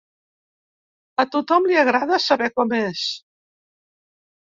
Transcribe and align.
A 1.25 1.27
tothom 1.35 1.69
li 1.73 1.79
agrada 1.83 2.21
saber 2.27 2.51
com 2.59 2.77
és. 2.83 3.07